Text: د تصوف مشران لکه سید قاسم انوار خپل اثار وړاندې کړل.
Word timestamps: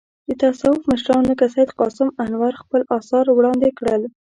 د 0.27 0.29
تصوف 0.41 0.79
مشران 0.91 1.23
لکه 1.31 1.45
سید 1.53 1.69
قاسم 1.79 2.07
انوار 2.23 2.53
خپل 2.61 2.81
اثار 2.97 3.25
وړاندې 3.31 3.69
کړل. 3.77 4.01